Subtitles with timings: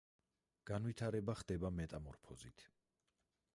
[0.69, 2.67] განვითარება ხდება მეტამორფოზით.